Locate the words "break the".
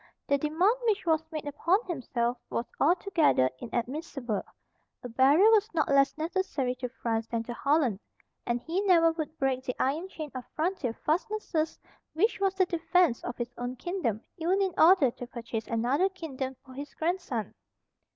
9.37-9.75